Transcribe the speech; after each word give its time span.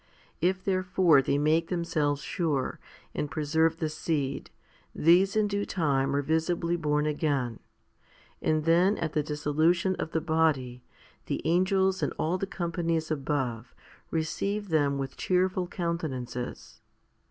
If 0.41 0.63
therefore 0.63 1.21
they 1.21 1.37
make 1.37 1.67
them 1.67 1.83
selves 1.83 2.23
sure, 2.23 2.79
and 3.13 3.29
preserve 3.29 3.77
the 3.77 3.87
seed, 3.87 4.49
these 4.95 5.35
in 5.35 5.47
due 5.47 5.63
time 5.63 6.15
are 6.15 6.23
visibly 6.23 6.75
born 6.75 7.05
again, 7.05 7.59
and 8.41 8.65
then 8.65 8.97
at 8.97 9.13
the 9.13 9.21
dissolution 9.21 9.95
of 9.97 10.09
the 10.09 10.19
body 10.19 10.81
the 11.27 11.39
angels 11.45 12.01
and 12.01 12.13
all 12.17 12.39
the 12.39 12.47
companies 12.47 13.11
above 13.11 13.75
receive 14.09 14.69
them 14.69 14.97
with 14.97 15.17
cheerful 15.17 15.67
countenances. 15.67 16.81